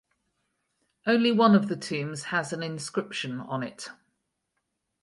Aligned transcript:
Only 1.05 1.31
one 1.31 1.53
of 1.53 1.67
the 1.67 1.75
tombs 1.75 2.23
has 2.33 2.51
an 2.51 2.63
inscription 2.63 3.39
on 3.39 3.61
it. 3.61 3.89